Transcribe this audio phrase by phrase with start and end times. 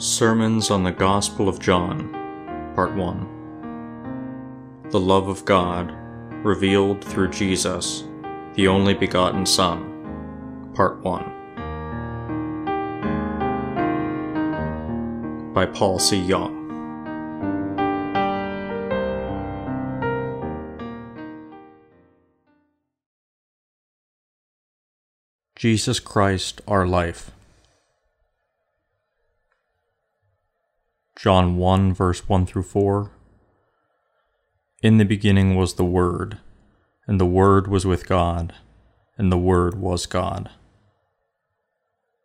[0.00, 2.12] Sermons on the Gospel of John,
[2.76, 5.90] Part 1 The Love of God,
[6.44, 8.04] revealed through Jesus,
[8.54, 11.34] the only begotten Son, Part 1
[15.52, 16.24] by Paul C.
[16.28, 16.54] Jong.
[25.56, 27.32] Jesus Christ, our life.
[31.18, 33.10] John 1, verse 1 through 4.
[34.84, 36.38] In the beginning was the Word,
[37.08, 38.54] and the Word was with God,
[39.16, 40.48] and the Word was God.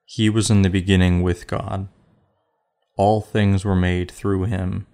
[0.06, 1.88] He was in the beginning with God.
[2.96, 4.86] All things were made through him,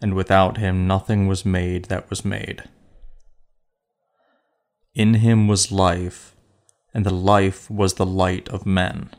[0.00, 2.62] and without him nothing was made that was made.
[4.94, 6.36] In him was life,
[6.94, 9.10] and the life was the light of men.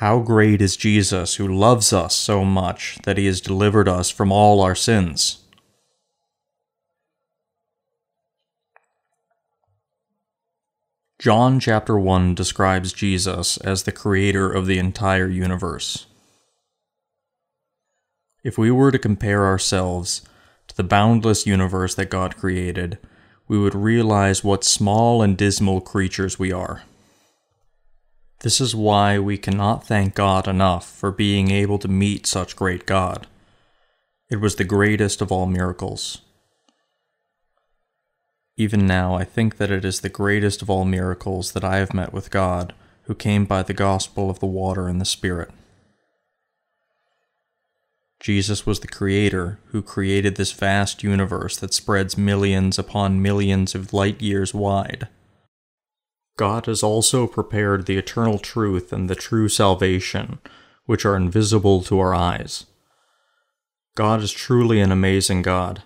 [0.00, 4.32] How great is Jesus who loves us so much that he has delivered us from
[4.32, 5.44] all our sins.
[11.18, 16.06] John chapter 1 describes Jesus as the creator of the entire universe.
[18.42, 20.22] If we were to compare ourselves
[20.68, 22.96] to the boundless universe that God created,
[23.46, 26.84] we would realize what small and dismal creatures we are.
[28.40, 32.86] This is why we cannot thank God enough for being able to meet such great
[32.86, 33.26] God.
[34.30, 36.22] It was the greatest of all miracles.
[38.56, 41.92] Even now, I think that it is the greatest of all miracles that I have
[41.92, 45.50] met with God, who came by the gospel of the water and the Spirit.
[48.20, 53.92] Jesus was the Creator who created this vast universe that spreads millions upon millions of
[53.92, 55.08] light years wide.
[56.40, 60.38] God has also prepared the eternal truth and the true salvation,
[60.86, 62.64] which are invisible to our eyes.
[63.94, 65.82] God is truly an amazing God.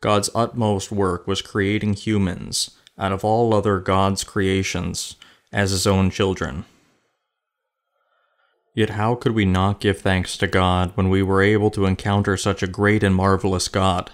[0.00, 5.14] God's utmost work was creating humans out of all other God's creations
[5.52, 6.64] as his own children.
[8.74, 12.36] Yet how could we not give thanks to God when we were able to encounter
[12.36, 14.10] such a great and marvelous God?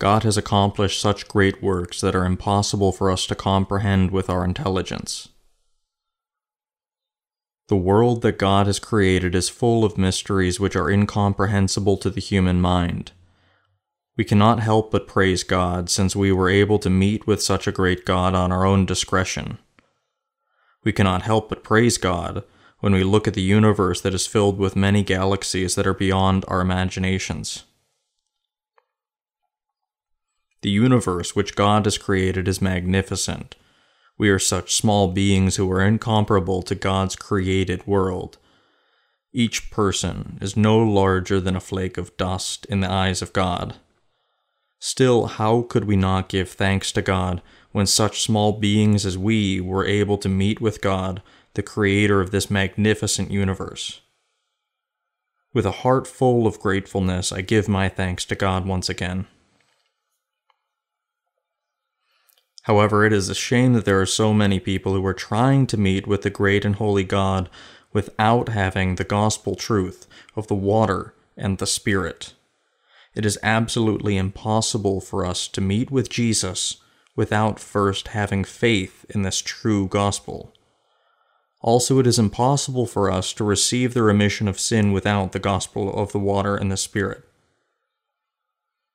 [0.00, 4.46] God has accomplished such great works that are impossible for us to comprehend with our
[4.46, 5.28] intelligence.
[7.68, 12.20] The world that God has created is full of mysteries which are incomprehensible to the
[12.20, 13.12] human mind.
[14.16, 17.72] We cannot help but praise God since we were able to meet with such a
[17.72, 19.58] great God on our own discretion.
[20.82, 22.42] We cannot help but praise God
[22.78, 26.46] when we look at the universe that is filled with many galaxies that are beyond
[26.48, 27.64] our imaginations.
[30.62, 33.56] The universe which God has created is magnificent.
[34.18, 38.36] We are such small beings who are incomparable to God's created world.
[39.32, 43.76] Each person is no larger than a flake of dust in the eyes of God.
[44.78, 47.40] Still, how could we not give thanks to God
[47.72, 51.22] when such small beings as we were able to meet with God,
[51.54, 54.00] the creator of this magnificent universe?
[55.54, 59.26] With a heart full of gratefulness, I give my thanks to God once again.
[62.70, 65.76] However, it is a shame that there are so many people who are trying to
[65.76, 67.50] meet with the great and holy God
[67.92, 72.32] without having the gospel truth of the water and the Spirit.
[73.12, 76.76] It is absolutely impossible for us to meet with Jesus
[77.16, 80.54] without first having faith in this true gospel.
[81.62, 85.92] Also, it is impossible for us to receive the remission of sin without the gospel
[85.92, 87.24] of the water and the Spirit.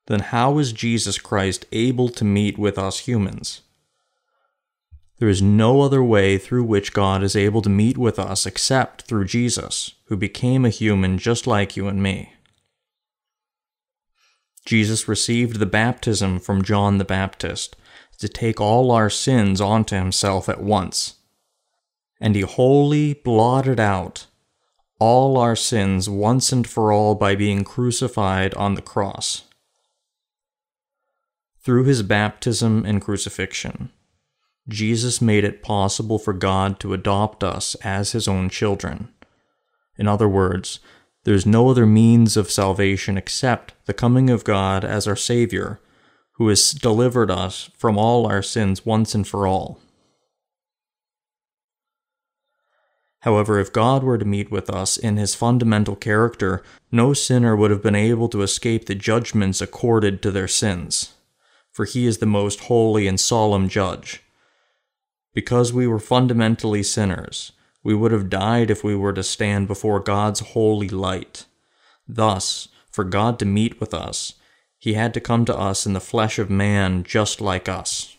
[0.08, 3.64] Then, how is Jesus Christ able to meet with us humans?
[5.18, 9.04] There is no other way through which God is able to meet with us except
[9.04, 12.34] through Jesus, who became a human just like you and me.
[14.66, 17.76] Jesus received the baptism from John the Baptist
[18.18, 21.16] to take all our sins onto himself at once.
[22.20, 24.26] And he wholly blotted out
[25.00, 29.44] all our sins once and for all by being crucified on the cross.
[31.64, 33.92] Through his baptism and crucifixion,
[34.68, 39.10] Jesus made it possible for God to adopt us as his own children.
[39.98, 40.80] In other words,
[41.24, 45.80] there's no other means of salvation except the coming of God as our Savior,
[46.34, 49.80] who has delivered us from all our sins once and for all.
[53.22, 57.72] However, if God were to meet with us in his fundamental character, no sinner would
[57.72, 61.14] have been able to escape the judgments accorded to their sins,
[61.72, 64.22] for he is the most holy and solemn judge
[65.36, 67.52] Because we were fundamentally sinners,
[67.84, 71.46] we would have died if we were to stand before God's holy light.
[72.08, 74.36] Thus, for God to meet with us,
[74.80, 78.16] he had to come to us in the flesh of man just like us.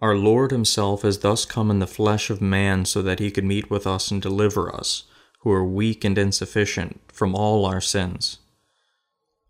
[0.00, 3.44] Our Lord himself has thus come in the flesh of man so that he could
[3.44, 5.04] meet with us and deliver us,
[5.40, 8.38] who are weak and insufficient, from all our sins.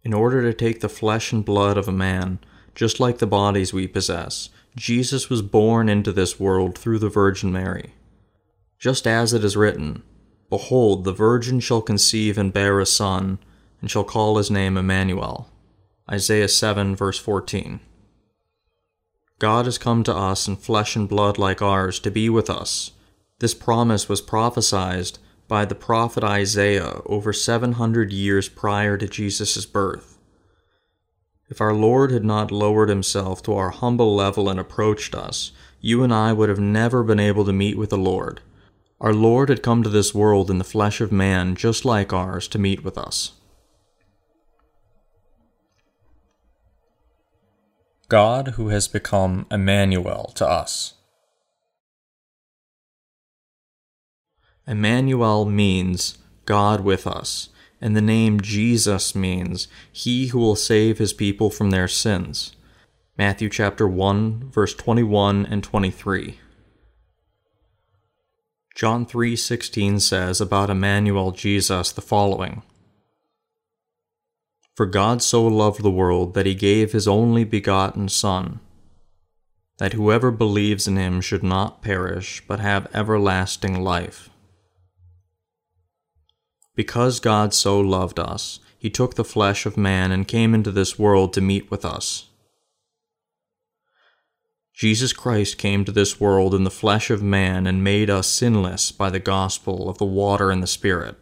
[0.02, 2.38] In order to take the flesh and blood of a man,
[2.74, 7.52] just like the bodies we possess, Jesus was born into this world through the Virgin
[7.52, 7.92] Mary.
[8.78, 10.02] Just as it is written,
[10.48, 13.38] Behold, the Virgin shall conceive and bear a son,
[13.80, 15.50] and shall call his name Emmanuel.
[16.10, 17.80] Isaiah 7, verse 14.
[19.38, 22.92] God has come to us in flesh and blood like ours to be with us.
[23.40, 25.18] This promise was prophesied
[25.48, 30.12] by the prophet Isaiah over 700 years prior to Jesus' birth.
[31.52, 35.52] If our Lord had not lowered himself to our humble level and approached us,
[35.82, 38.40] you and I would have never been able to meet with the Lord.
[39.02, 42.49] Our Lord had come to this world in the flesh of man just like ours
[42.49, 43.32] to meet with us.
[48.08, 50.94] God who has become Emmanuel to us.
[54.66, 56.16] Emmanuel means
[56.46, 57.50] God with us,
[57.82, 62.56] and the name Jesus means He who will save His people from their sins.
[63.19, 66.38] Matthew chapter 1, verse 21 and 23.
[68.75, 72.62] John 3:16 says about Emmanuel Jesus the following:
[74.75, 78.61] for God so loved the world that he gave his only begotten Son,
[79.78, 84.31] that whoever believes in him should not perish, but have everlasting life.
[86.74, 90.98] Because God so loved us, he took the flesh of man and came into this
[90.98, 92.28] world to meet with us.
[94.74, 98.90] Jesus Christ came to this world in the flesh of man and made us sinless
[98.90, 101.16] by the gospel of the water and the Spirit.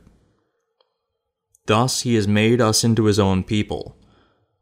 [1.66, 3.98] Thus he has made us into his own people.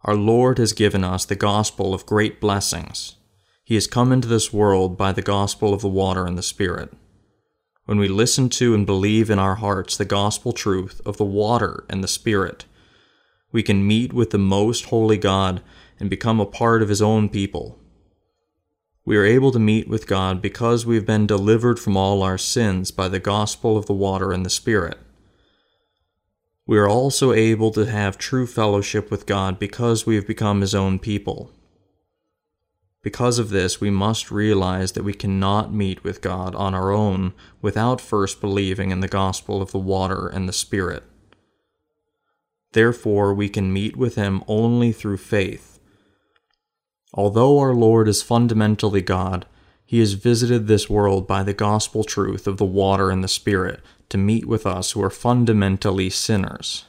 [0.03, 3.17] Our Lord has given us the gospel of great blessings.
[3.63, 6.93] He has come into this world by the gospel of the water and the Spirit.
[7.89, 11.87] When we listen to and believe in our hearts the gospel truth of the water
[11.89, 12.67] and the Spirit,
[13.51, 15.63] we can meet with the most holy God
[15.99, 17.79] and become a part of his own people.
[19.07, 22.37] We are able to meet with God because we have been delivered from all our
[22.37, 24.99] sins by the gospel of the water and the Spirit
[26.69, 30.75] we are also able to have true fellowship with God because we have become His
[30.75, 31.51] own people.
[33.03, 37.33] Because of this, we must realize that we cannot meet with God on our own
[37.63, 41.05] without first believing in the gospel of the water and the Spirit.
[42.73, 45.79] Therefore, we can meet with Him only through faith.
[47.15, 49.47] Although our Lord is fundamentally God,
[49.87, 53.81] He has visited this world by the gospel truth of the water and the Spirit
[54.09, 56.85] to meet with us who are fundamentally sinners.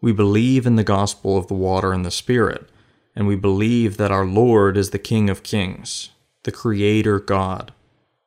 [0.00, 2.68] We believe in the gospel of the water and the Spirit,
[3.14, 6.10] and we believe that our Lord is the King of kings,
[6.42, 7.72] the Creator God,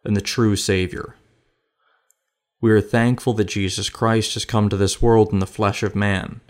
[0.03, 1.15] and the true Savior.
[2.61, 5.95] We are thankful that Jesus Christ has come to this world in the flesh of
[5.95, 6.41] man.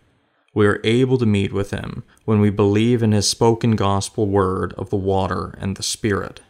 [0.54, 4.74] We are able to meet with him when we believe in his spoken gospel word
[4.74, 6.42] of the water and the Spirit.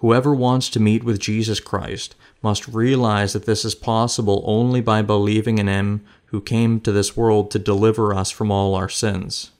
[0.00, 5.02] Whoever wants to meet with Jesus Christ must realize that this is possible only by
[5.02, 9.50] believing in Him who came to this world to deliver us from all our sins.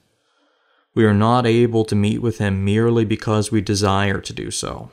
[1.01, 4.91] We are not able to meet with Him merely because we desire to do so.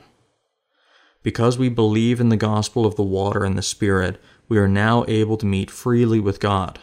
[1.22, 5.04] Because we believe in the gospel of the water and the Spirit, we are now
[5.06, 6.78] able to meet freely with God.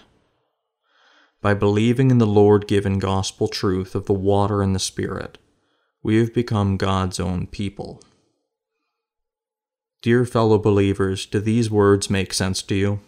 [1.41, 5.39] By believing in the Lord given gospel truth of the water and the Spirit,
[6.03, 8.03] we have become God's own people.
[10.03, 12.99] Dear fellow believers, do these words make sense to you?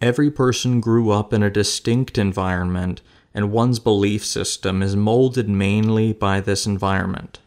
[0.00, 3.00] Every person grew up in a distinct environment,
[3.32, 7.38] and one's belief system is molded mainly by this environment.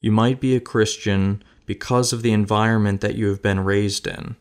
[0.00, 4.36] You might be a Christian because of the environment that you have been raised in.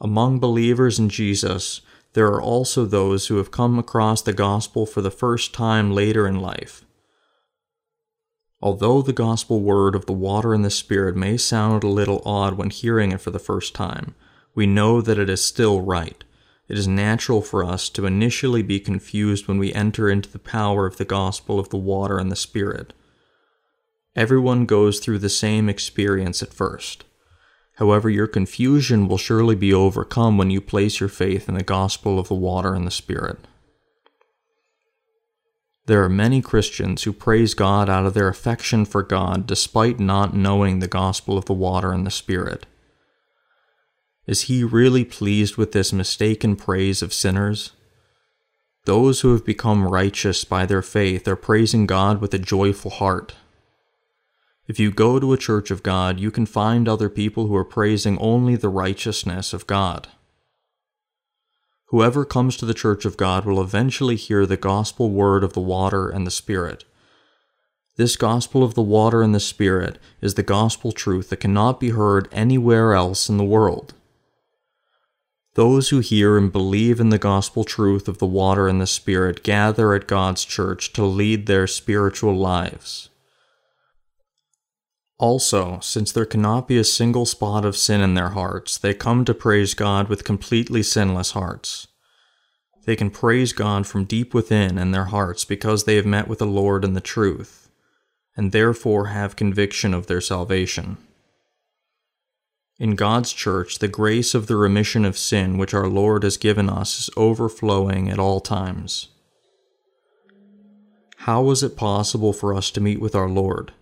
[0.00, 1.82] Among believers in Jesus,
[2.14, 6.26] there are also those who have come across the gospel for the first time later
[6.26, 6.86] in life.
[8.62, 12.54] Although the gospel word of the water and the Spirit may sound a little odd
[12.54, 14.14] when hearing it for the first time,
[14.58, 16.24] we know that it is still right.
[16.66, 20.84] It is natural for us to initially be confused when we enter into the power
[20.84, 22.92] of the gospel of the water and the Spirit.
[24.16, 27.04] Everyone goes through the same experience at first.
[27.76, 32.18] However, your confusion will surely be overcome when you place your faith in the gospel
[32.18, 33.38] of the water and the Spirit.
[35.86, 40.34] There are many Christians who praise God out of their affection for God despite not
[40.34, 42.66] knowing the gospel of the water and the Spirit.
[44.28, 47.72] Is He really pleased with this mistaken praise of sinners?
[48.84, 53.34] Those who have become righteous by their faith are praising God with a joyful heart.
[54.66, 57.64] If you go to a church of God, you can find other people who are
[57.64, 60.08] praising only the righteousness of God.
[61.86, 65.60] Whoever comes to the church of God will eventually hear the gospel word of the
[65.60, 66.84] water and the Spirit.
[67.96, 71.90] This gospel of the water and the Spirit is the gospel truth that cannot be
[71.90, 73.94] heard anywhere else in the world.
[75.58, 79.42] Those who hear and believe in the gospel truth of the water and the Spirit
[79.42, 83.08] gather at God's church to lead their spiritual lives.
[85.18, 89.24] Also, since there cannot be a single spot of sin in their hearts, they come
[89.24, 91.88] to praise God with completely sinless hearts.
[92.84, 96.38] They can praise God from deep within in their hearts because they have met with
[96.38, 97.68] the Lord and the truth,
[98.36, 100.98] and therefore have conviction of their salvation.
[102.78, 106.70] In God's church, the grace of the remission of sin which our Lord has given
[106.70, 109.08] us is overflowing at all times.
[111.22, 113.72] How was it possible for us to meet with our Lord?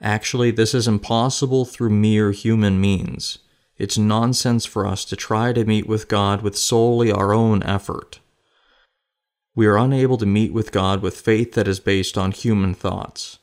[0.00, 3.38] Actually, this is impossible through mere human means.
[3.76, 8.20] It's nonsense for us to try to meet with God with solely our own effort.
[9.54, 13.39] We are unable to meet with God with faith that is based on human thoughts.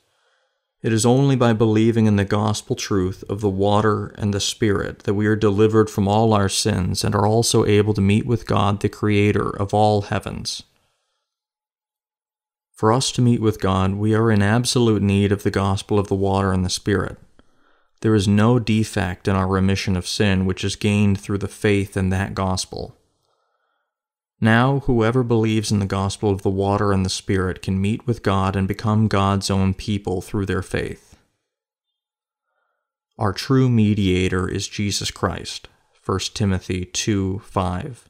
[0.88, 5.00] It is only by believing in the gospel truth of the water and the Spirit
[5.00, 8.46] that we are delivered from all our sins and are also able to meet with
[8.46, 10.62] God, the Creator of all heavens.
[12.72, 16.08] For us to meet with God, we are in absolute need of the gospel of
[16.08, 17.18] the water and the Spirit.
[18.00, 21.98] There is no defect in our remission of sin which is gained through the faith
[21.98, 22.96] in that gospel.
[24.40, 28.22] Now, whoever believes in the gospel of the water and the Spirit can meet with
[28.22, 31.16] God and become God's own people through their faith.
[33.18, 35.68] Our true mediator is Jesus Christ.
[36.04, 38.08] 1 Timothy 2 5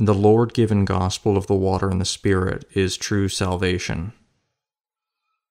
[0.00, 4.14] and the Lord given gospel of the water and the Spirit is true salvation.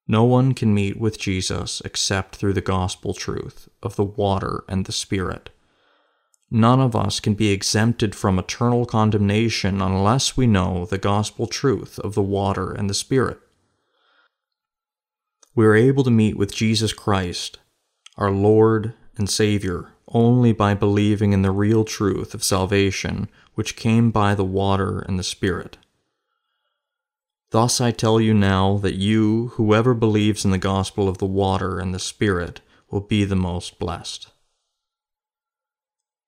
[0.07, 4.85] No one can meet with Jesus except through the gospel truth of the water and
[4.85, 5.51] the Spirit.
[6.51, 11.99] None of us can be exempted from eternal condemnation unless we know the gospel truth
[11.99, 13.39] of the water and the Spirit.
[15.53, 17.59] We are able to meet with Jesus Christ,
[18.17, 24.09] our Lord and Savior, only by believing in the real truth of salvation which came
[24.09, 25.77] by the water and the Spirit.
[27.51, 31.79] Thus I tell you now that you, whoever believes in the gospel of the water
[31.79, 34.29] and the Spirit, will be the most blessed.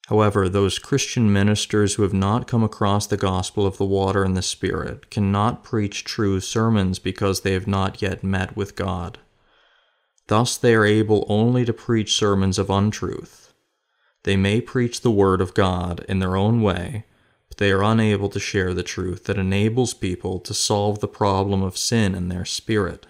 [0.07, 4.35] However, those Christian ministers who have not come across the gospel of the water and
[4.35, 9.19] the Spirit cannot preach true sermons because they have not yet met with God.
[10.27, 13.53] Thus they are able only to preach sermons of untruth.
[14.23, 17.05] They may preach the word of God in their own way,
[17.47, 21.63] but they are unable to share the truth that enables people to solve the problem
[21.63, 23.07] of sin in their spirit.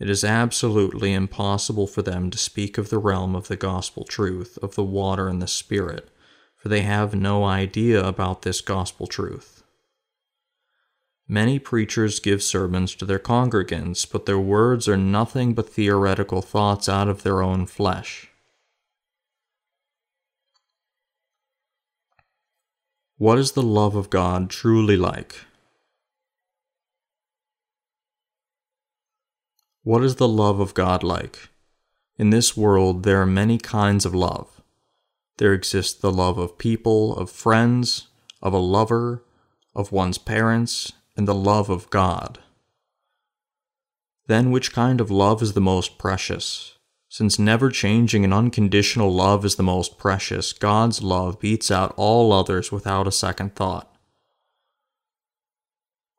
[0.00, 4.58] It is absolutely impossible for them to speak of the realm of the gospel truth
[4.62, 6.08] of the water and the spirit,
[6.56, 9.62] for they have no idea about this gospel truth.
[11.28, 16.88] Many preachers give sermons to their congregants, but their words are nothing but theoretical thoughts
[16.88, 18.30] out of their own flesh.
[23.18, 25.44] What is the love of God truly like?
[29.82, 31.48] What is the love of God like?
[32.18, 34.60] In this world, there are many kinds of love.
[35.38, 38.08] There exists the love of people, of friends,
[38.42, 39.24] of a lover,
[39.74, 42.40] of one's parents, and the love of God.
[44.26, 46.74] Then, which kind of love is the most precious?
[47.08, 52.34] Since never changing and unconditional love is the most precious, God's love beats out all
[52.34, 53.90] others without a second thought.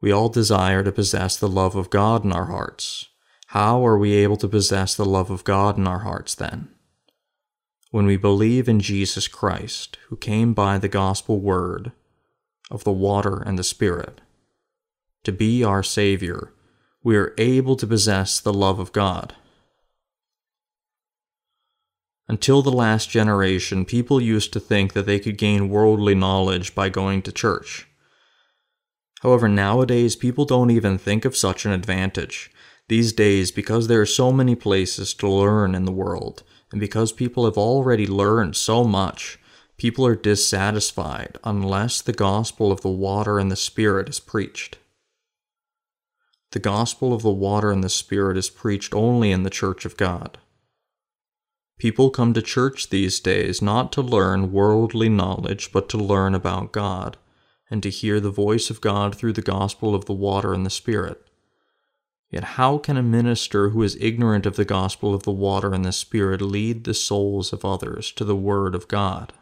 [0.01, 3.09] We all desire to possess the love of God in our hearts.
[3.51, 6.69] How are we able to possess the love of God in our hearts then?
[7.89, 11.91] When we believe in Jesus Christ, who came by the gospel word
[12.69, 14.21] of the water and the Spirit,
[15.25, 16.53] to be our Savior,
[17.03, 19.35] we are able to possess the love of God.
[22.29, 26.87] Until the last generation, people used to think that they could gain worldly knowledge by
[26.87, 27.85] going to church.
[29.19, 32.49] However, nowadays, people don't even think of such an advantage.
[32.89, 37.11] These days, because there are so many places to learn in the world, and because
[37.11, 39.39] people have already learned so much,
[39.77, 44.77] people are dissatisfied unless the gospel of the water and the Spirit is preached.
[46.51, 49.95] The gospel of the water and the Spirit is preached only in the church of
[49.95, 50.37] God.
[51.79, 56.71] People come to church these days not to learn worldly knowledge, but to learn about
[56.71, 57.17] God,
[57.71, 60.69] and to hear the voice of God through the gospel of the water and the
[60.69, 61.25] Spirit.
[62.31, 65.83] Yet how can a minister who is ignorant of the gospel of the water and
[65.83, 69.33] the Spirit lead the souls of others to the Word of God?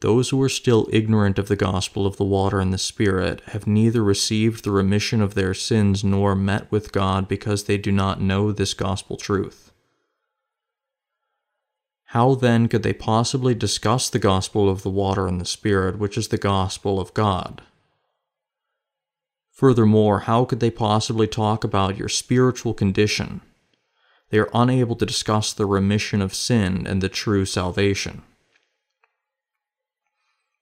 [0.00, 3.66] Those who are still ignorant of the gospel of the water and the Spirit have
[3.66, 8.20] neither received the remission of their sins nor met with God because they do not
[8.20, 9.72] know this gospel truth.
[12.08, 16.16] How then could they possibly discuss the gospel of the water and the Spirit, which
[16.16, 17.62] is the gospel of God?
[19.54, 23.40] Furthermore, how could they possibly talk about your spiritual condition?
[24.30, 28.22] They are unable to discuss the remission of sin and the true salvation.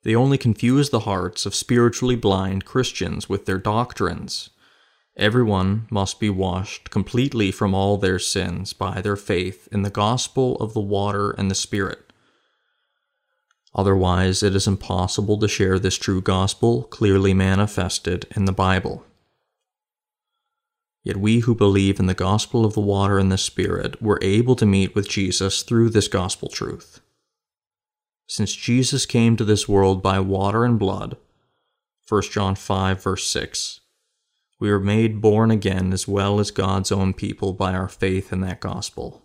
[0.02, 4.50] They only confuse the hearts of spiritually blind Christians with their doctrines.
[5.16, 10.56] Everyone must be washed completely from all their sins by their faith in the gospel
[10.56, 12.11] of the water and the Spirit.
[13.74, 19.04] Otherwise, it is impossible to share this true gospel clearly manifested in the Bible.
[21.02, 24.54] Yet we who believe in the gospel of the water and the Spirit were able
[24.56, 27.00] to meet with Jesus through this gospel truth.
[28.28, 31.16] Since Jesus came to this world by water and blood,
[32.08, 33.80] 1 John 5, verse 6,
[34.60, 38.42] we are made born again as well as God's own people by our faith in
[38.42, 39.22] that gospel.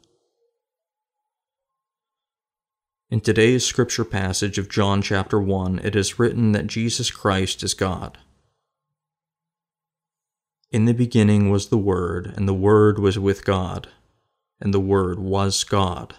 [3.10, 7.74] In today's scripture passage of John chapter 1, it is written that Jesus Christ is
[7.74, 8.18] God.
[10.72, 13.88] In the beginning was the Word, and the Word was with God,
[14.60, 16.16] and the Word was God.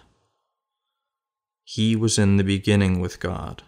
[1.63, 3.61] He was in the beginning with God.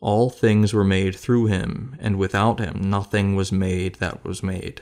[0.00, 4.80] All things were made through him, and without him nothing was made that was made.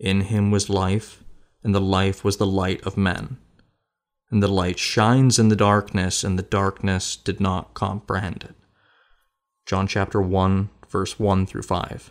[0.00, 1.22] In him was life,
[1.62, 3.38] and the life was the light of men.
[4.30, 8.54] And the light shines in the darkness, and the darkness did not comprehend it.
[9.64, 12.10] John chapter 1, verse 1 through 5.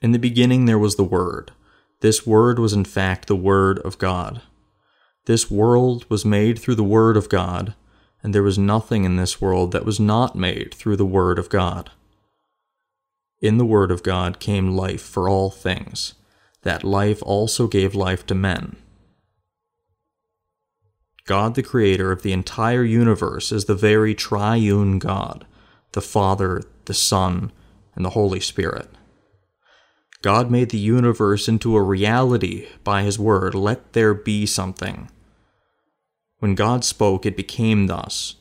[0.00, 1.52] In the beginning there was the Word.
[2.00, 4.42] This Word was in fact the Word of God.
[5.26, 7.74] This world was made through the Word of God,
[8.22, 11.48] and there was nothing in this world that was not made through the Word of
[11.48, 11.90] God.
[13.40, 16.14] In the Word of God came life for all things.
[16.62, 18.76] That life also gave life to men.
[21.24, 25.46] God, the Creator of the entire universe, is the very triune God,
[25.92, 27.52] the Father, the Son,
[27.94, 28.88] and the Holy Spirit.
[30.22, 35.10] God made the universe into a reality by His word, let there be something.
[36.38, 38.36] When God spoke, it became thus.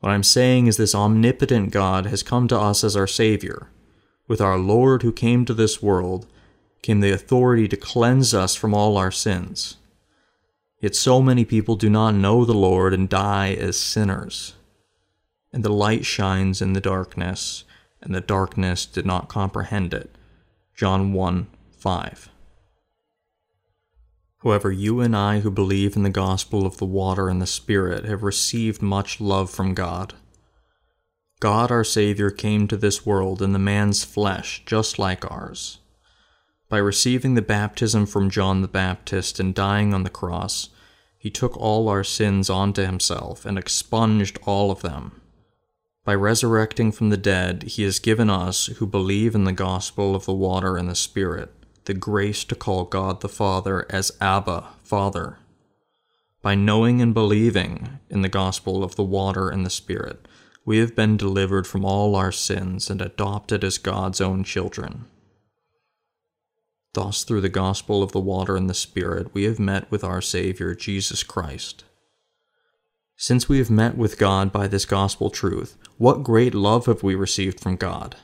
[0.00, 3.68] What I'm saying is this omnipotent God has come to us as our Savior.
[4.28, 6.26] With our Lord who came to this world,
[6.82, 9.76] came the authority to cleanse us from all our sins.
[10.80, 14.54] Yet so many people do not know the Lord and die as sinners.
[15.52, 17.64] And the light shines in the darkness,
[18.00, 20.14] and the darkness did not comprehend it.
[20.74, 22.28] John 1 5.
[24.44, 28.04] However, you and I who believe in the gospel of the water and the Spirit
[28.04, 30.14] have received much love from God.
[31.40, 35.78] God our Savior came to this world in the man's flesh, just like ours.
[36.68, 40.68] By receiving the baptism from John the Baptist and dying on the cross,
[41.16, 45.20] he took all our sins onto himself and expunged all of them.
[46.04, 50.26] By resurrecting from the dead, he has given us, who believe in the gospel of
[50.26, 51.52] the water and the Spirit,
[51.84, 55.38] the grace to call God the Father as Abba, Father.
[56.42, 60.28] By knowing and believing in the gospel of the water and the Spirit,
[60.64, 65.06] we have been delivered from all our sins and adopted as God's own children.
[66.94, 70.22] Thus, through the gospel of the water and the Spirit, we have met with our
[70.22, 71.84] Savior, Jesus Christ.
[73.16, 77.14] Since we have met with God by this gospel truth, what great love have we
[77.14, 78.16] received from God?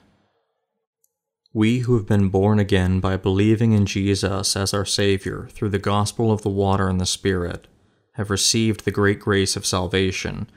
[1.53, 5.79] We who have been born again by believing in Jesus as our Savior through the
[5.79, 7.68] gospel of the water and the Spirit
[8.14, 10.48] have received the great grace of salvation.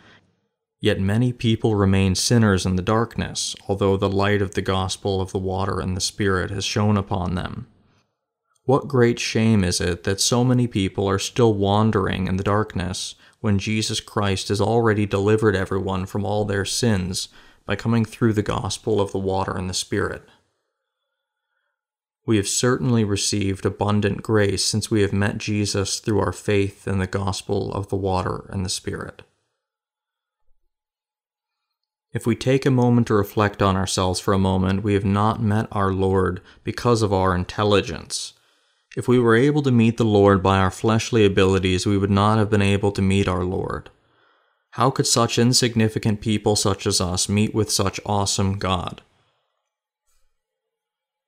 [0.80, 5.32] Yet many people remain sinners in the darkness, although the light of the gospel of
[5.32, 7.68] the water and the Spirit has shone upon them.
[8.68, 13.16] What great shame is it that so many people are still wandering in the darkness
[13.40, 17.30] when Jesus Christ has already delivered everyone from all their sins
[17.66, 20.28] by coming through the gospel of the water and the Spirit.
[22.26, 27.00] We have certainly received abundant grace since we have met Jesus through our faith in
[27.00, 29.22] the gospel of the water and the Spirit.
[32.12, 35.42] If we take a moment to reflect on ourselves for a moment, we have not
[35.42, 38.34] met our Lord because of our intelligence.
[38.96, 42.38] If we were able to meet the Lord by our fleshly abilities, we would not
[42.38, 43.90] have been able to meet our Lord.
[44.72, 49.02] How could such insignificant people such as us meet with such awesome God?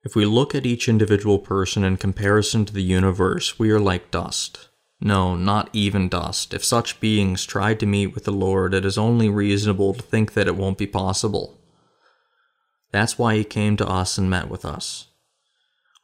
[0.02, 4.10] If we look at each individual person in comparison to the universe, we are like
[4.10, 4.68] dust.
[5.00, 6.54] No, not even dust.
[6.54, 10.32] If such beings tried to meet with the Lord, it is only reasonable to think
[10.32, 11.58] that it won't be possible.
[12.92, 15.08] That's why He came to us and met with us.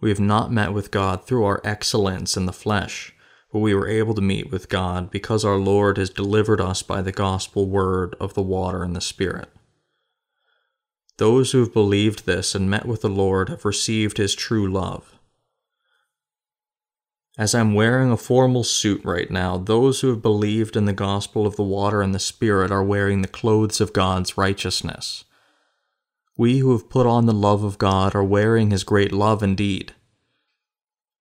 [0.00, 3.14] We have not met with God through our excellence in the flesh,
[3.52, 7.00] but we were able to meet with God because our Lord has delivered us by
[7.00, 9.48] the gospel word of the water and the Spirit.
[11.18, 15.18] Those who have believed this and met with the Lord have received his true love.
[17.38, 21.46] As I'm wearing a formal suit right now, those who have believed in the gospel
[21.46, 25.25] of the water and the Spirit are wearing the clothes of God's righteousness.
[26.38, 29.94] We who have put on the love of God are wearing his great love indeed.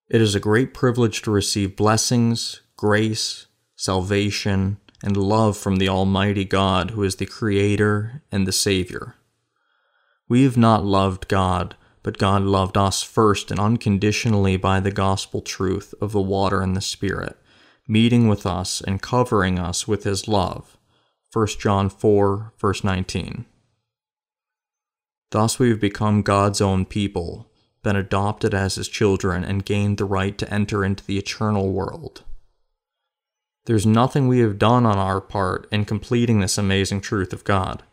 [0.09, 3.47] It is a great privilege to receive blessings, grace,
[3.77, 9.15] salvation, and love from the Almighty God who is the Creator and the Savior.
[10.27, 15.41] We have not loved God, but God loved us first and unconditionally by the gospel
[15.41, 17.37] truth of the water and the Spirit,
[17.87, 20.77] meeting with us and covering us with His love.
[21.31, 23.45] 1 John 4, verse 19.
[25.31, 27.49] Thus we have become God's own people,
[27.83, 32.23] been adopted as His children, and gained the right to enter into the eternal world.
[33.65, 37.83] There's nothing we have done on our part in completing this amazing truth of God.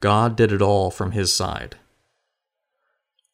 [0.00, 1.76] God did it all from His side.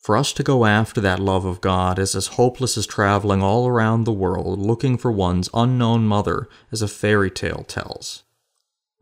[0.04, 3.66] For us to go after that love of God is as hopeless as traveling all
[3.66, 8.23] around the world looking for one's unknown mother, as a fairy tale tells.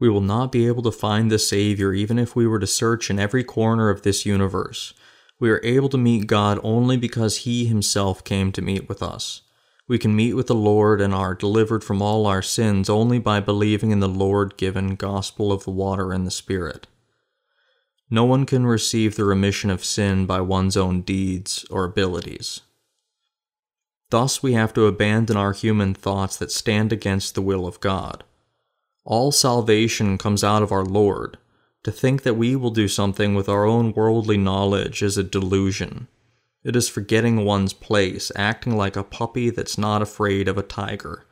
[0.02, 3.08] We will not be able to find the Savior even if we were to search
[3.08, 4.94] in every corner of this universe.
[5.38, 9.42] We are able to meet God only because He Himself came to meet with us.
[9.86, 13.38] We can meet with the Lord and are delivered from all our sins only by
[13.38, 16.88] believing in the Lord given gospel of the water and the Spirit.
[18.10, 22.62] No one can receive the remission of sin by one's own deeds or abilities.
[24.10, 28.24] Thus, we have to abandon our human thoughts that stand against the will of God.
[29.04, 31.38] All salvation comes out of our Lord.
[31.84, 36.06] To think that we will do something with our own worldly knowledge is a delusion.
[36.62, 41.26] It is forgetting one's place, acting like a puppy that's not afraid of a tiger.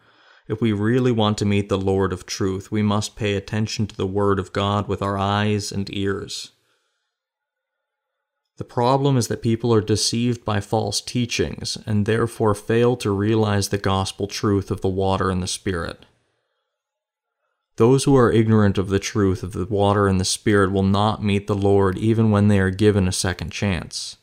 [0.49, 3.97] If we really want to meet the Lord of truth, we must pay attention to
[3.97, 6.51] the Word of God with our eyes and ears.
[8.57, 13.69] The problem is that people are deceived by false teachings and therefore fail to realize
[13.69, 16.05] the gospel truth of the water and the Spirit.
[17.81, 21.25] Those who are ignorant of the truth of the water and the Spirit will not
[21.25, 24.19] meet the Lord even when they are given a second chance.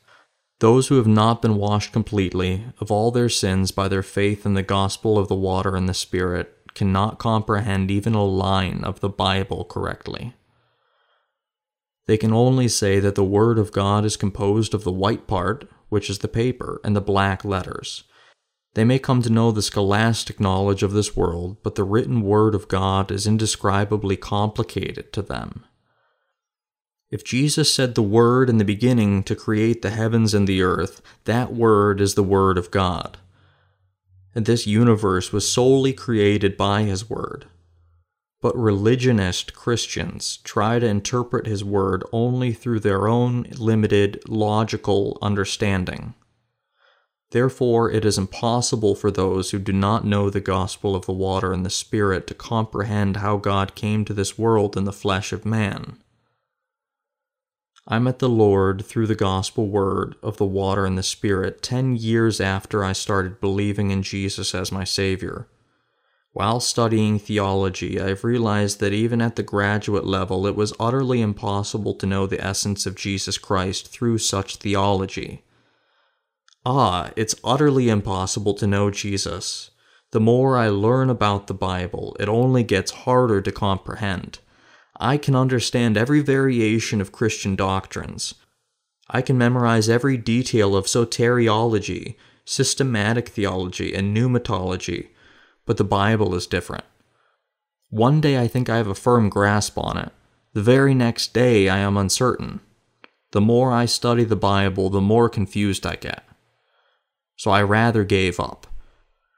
[0.60, 4.54] Those who have not been washed completely of all their sins by their faith in
[4.54, 9.08] the gospel of the water and the Spirit cannot comprehend even a line of the
[9.08, 10.34] Bible correctly.
[12.06, 15.68] They can only say that the Word of God is composed of the white part,
[15.88, 18.04] which is the paper, and the black letters.
[18.78, 22.54] They may come to know the scholastic knowledge of this world, but the written Word
[22.54, 25.64] of God is indescribably complicated to them.
[27.10, 31.02] If Jesus said the Word in the beginning to create the heavens and the earth,
[31.24, 33.18] that Word is the Word of God.
[34.32, 37.46] And this universe was solely created by His Word.
[38.40, 46.14] But religionist Christians try to interpret his word only through their own limited logical understanding.
[47.30, 51.52] Therefore, it is impossible for those who do not know the gospel of the water
[51.52, 55.44] and the Spirit to comprehend how God came to this world in the flesh of
[55.44, 55.98] man.
[57.86, 61.96] I met the Lord through the gospel word of the water and the Spirit ten
[61.96, 65.48] years after I started believing in Jesus as my Savior.
[66.32, 71.94] While studying theology, I've realized that even at the graduate level, it was utterly impossible
[71.94, 75.42] to know the essence of Jesus Christ through such theology.
[76.70, 79.70] Ah, it's utterly impossible to know Jesus.
[80.10, 84.40] The more I learn about the Bible, it only gets harder to comprehend.
[85.00, 88.34] I can understand every variation of Christian doctrines.
[89.08, 95.08] I can memorize every detail of soteriology, systematic theology, and pneumatology
[95.68, 96.84] but the Bible is different.
[97.90, 100.12] One day I think I have a firm grasp on it.
[100.54, 102.60] The very next day I am uncertain.
[103.32, 106.24] The more I study the Bible, the more confused I get.
[107.38, 108.66] So I rather gave up.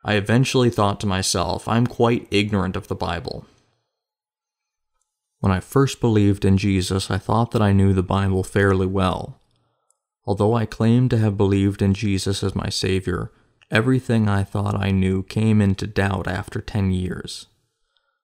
[0.02, 3.46] I eventually thought to myself, I'm quite ignorant of the Bible.
[5.40, 9.38] When I first believed in Jesus, I thought that I knew the Bible fairly well.
[10.24, 13.32] Although I claimed to have believed in Jesus as my Savior,
[13.70, 17.48] everything I thought I knew came into doubt after 10 years.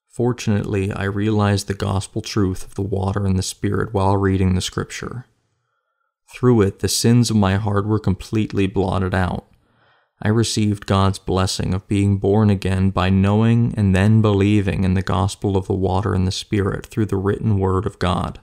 [0.08, 4.62] Fortunately, I realized the gospel truth of the water and the Spirit while reading the
[4.62, 5.26] Scripture.
[6.34, 9.46] Through it, the sins of my heart were completely blotted out.
[10.22, 15.02] I received God's blessing of being born again by knowing and then believing in the
[15.02, 18.40] gospel of the water and the Spirit through the written word of God.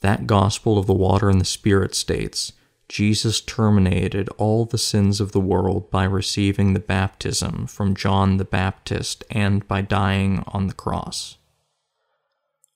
[0.00, 2.52] That gospel of the water and the Spirit states
[2.88, 8.44] Jesus terminated all the sins of the world by receiving the baptism from John the
[8.44, 11.38] Baptist and by dying on the cross.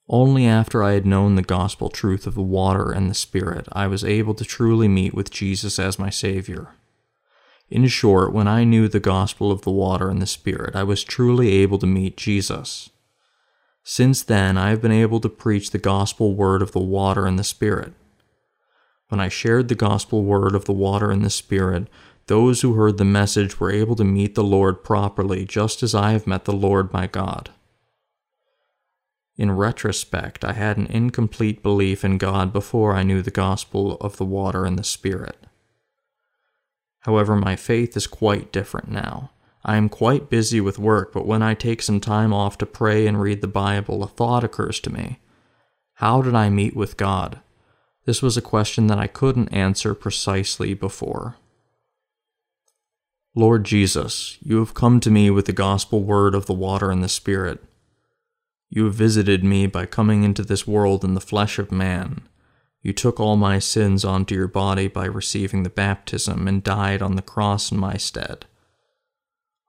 [0.08, 3.86] Only after I had known the gospel truth of the water and the Spirit, I
[3.86, 6.68] was able to truly meet with Jesus as my Savior.
[7.70, 11.04] In short, when I knew the gospel of the water and the Spirit, I was
[11.04, 12.88] truly able to meet Jesus.
[13.84, 17.38] Since then, I have been able to preach the gospel word of the water and
[17.38, 17.92] the Spirit.
[19.08, 21.88] When I shared the gospel word of the water and the Spirit,
[22.26, 26.12] those who heard the message were able to meet the Lord properly, just as I
[26.12, 27.50] have met the Lord my God.
[29.36, 34.16] In retrospect, I had an incomplete belief in God before I knew the gospel of
[34.16, 35.47] the water and the Spirit.
[37.00, 39.30] However, my faith is quite different now.
[39.64, 43.06] I am quite busy with work, but when I take some time off to pray
[43.06, 45.18] and read the Bible, a thought occurs to me.
[45.94, 47.40] How did I meet with God?
[48.04, 51.36] This was a question that I couldn't answer precisely before.
[53.34, 57.04] Lord Jesus, you have come to me with the gospel word of the water and
[57.04, 57.62] the Spirit.
[58.70, 62.22] You have visited me by coming into this world in the flesh of man.
[62.82, 67.16] You took all my sins onto your body by receiving the baptism and died on
[67.16, 68.46] the cross in my stead.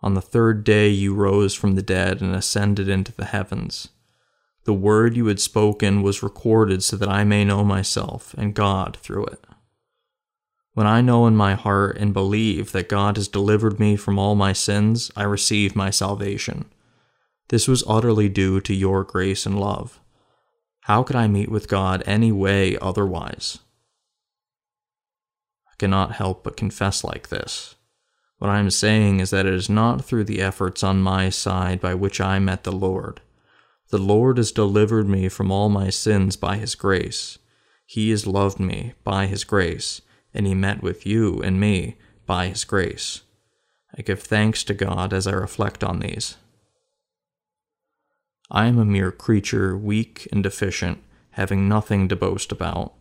[0.01, 3.89] On the third day you rose from the dead and ascended into the heavens.
[4.63, 8.97] The word you had spoken was recorded so that I may know myself and God
[9.01, 9.43] through it.
[10.73, 14.35] When I know in my heart and believe that God has delivered me from all
[14.35, 16.65] my sins, I receive my salvation.
[17.49, 19.99] This was utterly due to your grace and love.
[20.81, 23.59] How could I meet with God any way otherwise?
[25.71, 27.75] I cannot help but confess like this.
[28.39, 31.81] What I am saying is that it is not through the efforts on my side
[31.81, 33.21] by which I met the Lord.
[33.89, 37.37] The Lord has delivered me from all my sins by His grace.
[37.85, 40.01] He has loved me by His grace,
[40.33, 43.23] and He met with you and me by His grace.
[43.97, 46.37] I give thanks to God as I reflect on these.
[48.51, 52.93] I am a mere creature, weak and deficient, having nothing to boast about.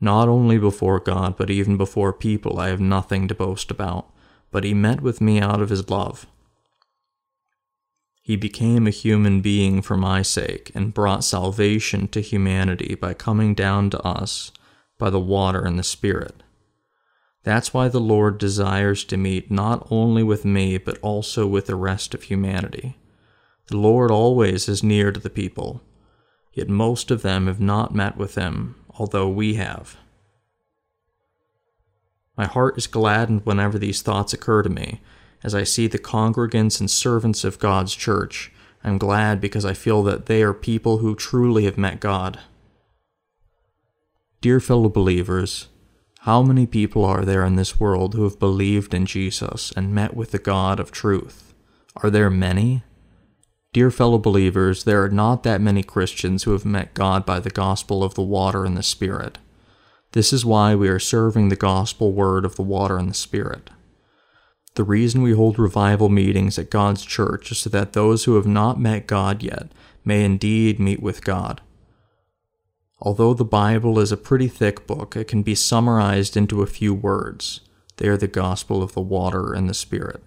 [0.00, 4.10] Not only before God, but even before people, I have nothing to boast about,
[4.50, 6.26] but He met with me out of His love.
[8.22, 13.54] He became a human being for my sake and brought salvation to humanity by coming
[13.54, 14.50] down to us
[14.98, 16.42] by the water and the Spirit.
[17.44, 21.76] That's why the Lord desires to meet not only with me, but also with the
[21.76, 22.96] rest of humanity.
[23.68, 25.82] The Lord always is near to the people,
[26.52, 29.96] yet most of them have not met with him, although we have.
[32.36, 35.00] My heart is gladdened whenever these thoughts occur to me,
[35.42, 38.52] as I see the congregants and servants of God's church.
[38.84, 42.38] I'm glad because I feel that they are people who truly have met God.
[44.40, 45.68] Dear fellow believers,
[46.20, 50.14] how many people are there in this world who have believed in Jesus and met
[50.14, 51.52] with the God of truth?
[51.96, 52.84] Are there many?
[53.76, 57.50] Dear fellow believers, there are not that many Christians who have met God by the
[57.50, 59.36] gospel of the water and the Spirit.
[60.12, 63.68] This is why we are serving the gospel word of the water and the Spirit.
[64.76, 68.46] The reason we hold revival meetings at God's church is so that those who have
[68.46, 69.70] not met God yet
[70.06, 71.60] may indeed meet with God.
[72.98, 76.94] Although the Bible is a pretty thick book, it can be summarized into a few
[76.94, 77.60] words.
[77.98, 80.22] They are the gospel of the water and the Spirit.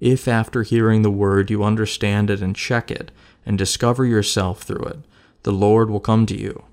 [0.00, 3.10] If after hearing the word you understand it and check it,
[3.44, 4.98] and discover yourself through it,
[5.42, 6.64] the Lord will come to you.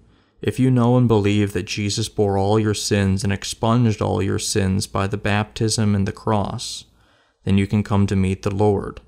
[0.42, 4.40] If you know and believe that Jesus bore all your sins and expunged all your
[4.40, 6.86] sins by the baptism and the cross,
[7.44, 9.02] then you can come to meet the Lord.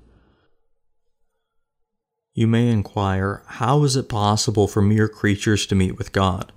[2.34, 6.52] You may inquire, how is it possible for mere creatures to meet with God?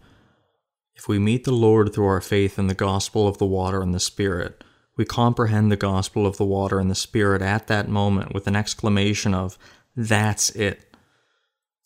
[0.96, 3.94] If we meet the Lord through our faith in the gospel of the water and
[3.94, 4.64] the Spirit,
[4.96, 8.56] we comprehend the gospel of the water and the Spirit at that moment with an
[8.56, 9.58] exclamation of,
[9.96, 10.96] That's it.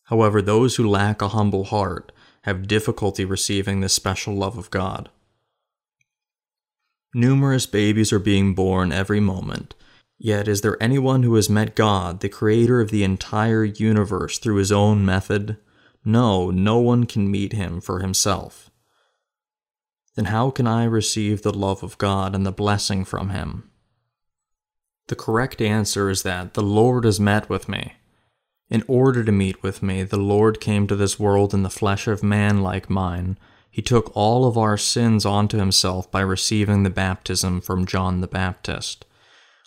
[0.05, 2.11] However, those who lack a humble heart
[2.43, 5.09] have difficulty receiving this special love of God.
[7.13, 9.73] Numerous babies are being born every moment,
[10.19, 14.55] Yet is there anyone who has met God, the creator of the entire universe, through
[14.55, 15.57] his own method?
[16.03, 18.66] No, no one can meet him for himself.
[20.17, 23.69] Then how can I receive the love of God and the blessing from him?
[25.09, 27.93] The correct answer is that the Lord has met with me.
[28.67, 32.07] In order to meet with me, the Lord came to this world in the flesh
[32.07, 33.37] of man like mine.
[33.69, 38.27] He took all of our sins onto himself by receiving the baptism from John the
[38.27, 39.05] Baptist.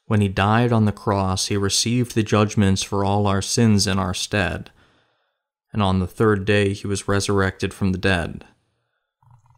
[0.06, 4.00] When he died on the cross, he received the judgments for all our sins in
[4.00, 4.72] our stead.
[5.72, 8.46] And on the third day, he was resurrected from the dead.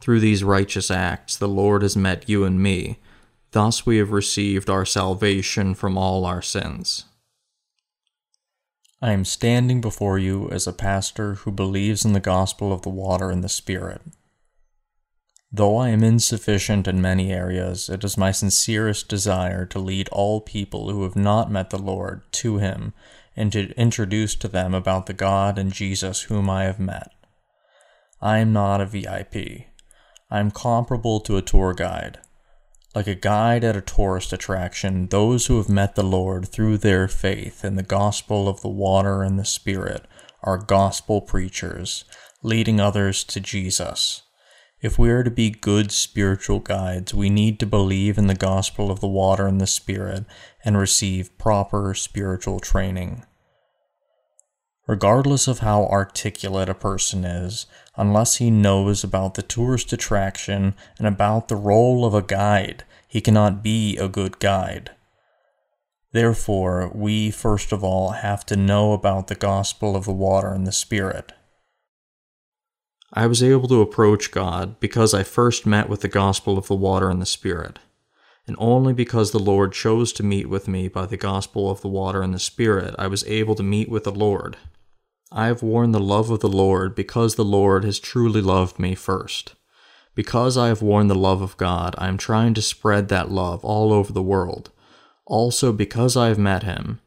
[0.03, 2.99] Through these righteous acts, the Lord has met you and me.
[3.53, 7.05] Thus we have received our salvation from all our sins.
[9.01, 12.89] I am standing before you as a pastor who believes in the gospel of the
[12.89, 14.03] water and the Spirit.
[15.53, 20.41] Though I am insufficient in many areas, it is my sincerest desire to lead all
[20.41, 22.93] people who have not met the Lord to Him
[23.37, 27.13] and to introduce to them about the God and Jesus whom I have met.
[28.21, 29.72] I am not a VIP.
[30.33, 32.19] I am comparable to a tour guide.
[32.95, 37.07] Like a guide at a tourist attraction, those who have met the Lord through their
[37.07, 40.07] faith in the gospel of the water and the Spirit
[40.43, 42.07] are gospel preachers,
[42.43, 44.23] leading others to Jesus.
[44.81, 48.91] If we are to be good spiritual guides, we need to believe in the gospel
[48.91, 50.25] of the water and the Spirit
[50.65, 53.27] and receive proper spiritual training.
[54.93, 57.65] Regardless of how articulate a person is,
[57.97, 63.23] unless he knows about the tourist attraction and about the role of a guide, he
[63.23, 64.91] cannot be a good guide.
[66.13, 70.67] Therefore, we first of all have to know about the gospel of the water and
[70.67, 71.33] the Spirit.
[73.15, 76.75] I was able to approach God because I first met with the gospel of the
[76.75, 77.79] water and the Spirit,
[78.47, 81.89] and only because the Lord chose to meet with me by the gospel of the
[81.89, 84.59] water and the Spirit, I was able to meet with the Lord.
[85.35, 88.95] I have worn the love of the Lord because the Lord has truly loved me
[88.95, 89.55] first.
[90.15, 93.65] Because I have worn the love of God, I am trying to spread that love
[93.65, 94.71] all over the world.
[95.25, 97.01] Also, because I have met Him,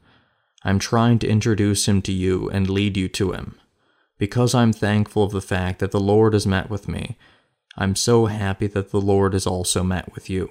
[0.64, 3.54] I am trying to introduce Him to you and lead you to Him.
[4.18, 7.16] Because I'm thankful of the fact that the Lord has met with me,
[7.76, 10.50] I'm so happy that the Lord has also met with you.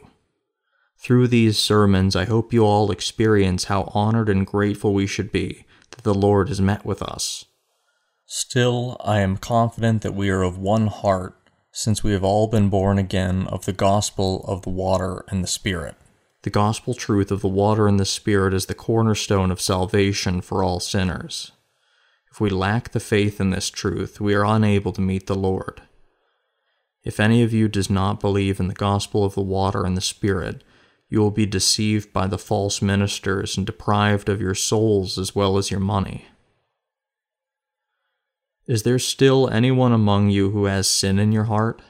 [0.97, 5.65] Through these sermons, I hope you all experience how honored and grateful we should be
[5.91, 7.45] that the Lord has met with us.
[8.27, 11.37] Still, I am confident that we are of one heart,
[11.71, 15.47] since we have all been born again of the gospel of the water and the
[15.47, 15.95] Spirit.
[16.41, 20.63] The gospel truth of the water and the Spirit is the cornerstone of salvation for
[20.63, 21.51] all sinners.
[22.31, 25.83] If we lack the faith in this truth, we are unable to meet the Lord.
[27.03, 30.01] If any of you does not believe in the gospel of the water and the
[30.01, 30.63] Spirit,
[31.09, 35.59] you will be deceived by the false ministers and deprived of your souls as well
[35.59, 36.25] as your money.
[38.67, 41.83] Is there still anyone among you who has sin in your heart?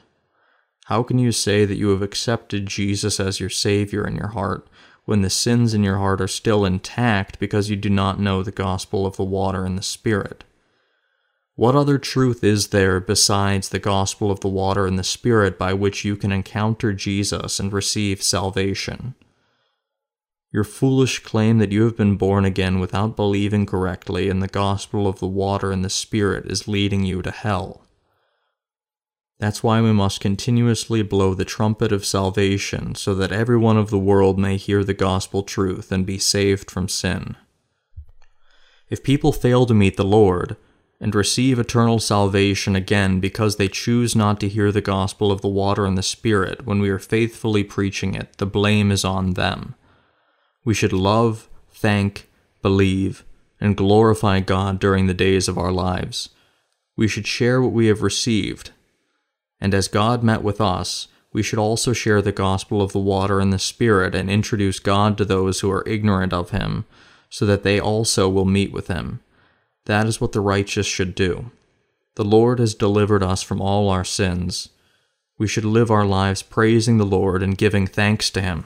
[0.86, 4.68] How can you say that you have accepted Jesus as your Savior in your heart
[5.06, 8.52] when the sins in your heart are still intact because you do not know the
[8.52, 10.44] gospel of the water and the Spirit?
[11.54, 15.72] What other truth is there besides the gospel of the water and the Spirit by
[15.72, 19.14] which you can encounter Jesus and receive salvation?
[20.56, 25.06] Your foolish claim that you have been born again without believing correctly in the gospel
[25.06, 27.82] of the water and the Spirit is leading you to hell.
[29.38, 33.98] That's why we must continuously blow the trumpet of salvation so that everyone of the
[33.98, 37.36] world may hear the gospel truth and be saved from sin.
[38.88, 40.56] If people fail to meet the Lord,
[40.98, 45.48] and receive eternal salvation again because they choose not to hear the gospel of the
[45.48, 49.74] water and the Spirit when we are faithfully preaching it, the blame is on them.
[50.66, 52.28] We should love, thank,
[52.60, 53.24] believe,
[53.58, 56.28] and glorify God during the days of our lives.
[56.94, 58.72] We should share what we have received
[59.60, 63.40] and as God met with us, we should also share the gospel of the water
[63.40, 66.84] and the Spirit and introduce God to those who are ignorant of Him,
[67.28, 69.20] so that they also will meet with Him.
[69.86, 71.50] That is what the righteous should do.
[72.14, 74.70] The Lord has delivered us from all our sins.
[75.38, 78.64] We should live our lives praising the Lord and giving thanks to Him.